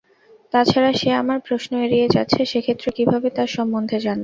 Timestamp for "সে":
0.93-1.09